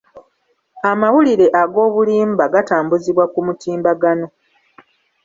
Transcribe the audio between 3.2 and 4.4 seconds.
ku mutimbagano